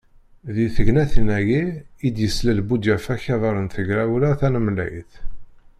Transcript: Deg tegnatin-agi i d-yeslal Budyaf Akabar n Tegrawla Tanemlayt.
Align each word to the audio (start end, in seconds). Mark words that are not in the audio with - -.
Deg 0.55 0.67
tegnatin-agi 0.75 1.63
i 2.05 2.09
d-yeslal 2.15 2.59
Budyaf 2.67 3.05
Akabar 3.15 3.55
n 3.59 3.67
Tegrawla 3.75 4.31
Tanemlayt. 4.39 5.11